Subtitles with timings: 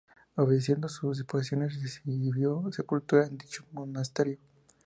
[0.35, 4.39] Obedeciendo sus disposiciones, recibió sepultura en dicho monasterio.